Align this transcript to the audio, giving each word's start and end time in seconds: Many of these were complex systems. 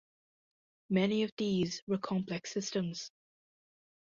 Many 0.89 1.21
of 1.21 1.31
these 1.37 1.83
were 1.85 1.99
complex 1.99 2.51
systems. 2.51 3.11